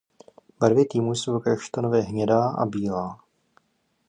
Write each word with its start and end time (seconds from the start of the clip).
Barvy 0.59 0.85
týmu 0.85 1.15
jsou 1.15 1.39
kaštanově 1.39 2.01
hnědá 2.01 2.49
a 2.49 2.65
bílá. 2.65 3.19